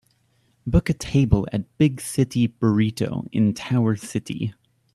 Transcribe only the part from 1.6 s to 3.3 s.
Big City Burrito